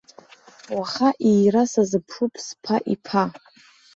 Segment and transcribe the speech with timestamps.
[0.77, 3.23] Уаха иира сазыԥшуп сԥа иԥа.